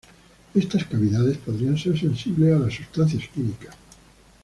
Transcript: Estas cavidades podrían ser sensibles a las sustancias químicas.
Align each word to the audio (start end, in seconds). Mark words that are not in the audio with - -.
Estas 0.55 0.85
cavidades 0.85 1.37
podrían 1.37 1.77
ser 1.77 1.95
sensibles 1.95 2.55
a 2.55 2.57
las 2.57 2.73
sustancias 2.73 3.21
químicas. 3.35 3.75